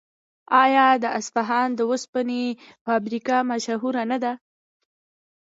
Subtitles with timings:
[0.63, 2.43] آیا د اصفهان د وسپنې
[2.85, 4.33] فابریکه مشهوره نه ده؟